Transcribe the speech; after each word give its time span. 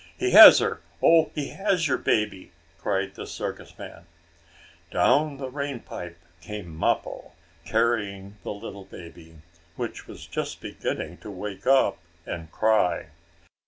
"He 0.17 0.31
has 0.31 0.57
her! 0.57 0.81
Oh, 1.03 1.29
he 1.35 1.49
has 1.49 1.87
your 1.87 1.99
baby!" 1.99 2.53
cried 2.79 3.13
the 3.13 3.27
circus 3.27 3.77
man. 3.77 4.07
Down 4.89 5.37
the 5.37 5.51
rain 5.51 5.81
pipe 5.81 6.17
came 6.41 6.75
Mappo 6.75 7.33
carrying 7.65 8.37
the 8.41 8.51
little 8.51 8.85
baby, 8.85 9.35
which 9.75 10.07
was 10.07 10.25
just 10.25 10.59
beginning 10.59 11.17
to 11.17 11.29
wake 11.29 11.67
up 11.67 11.99
and 12.25 12.51
cry. 12.51 13.09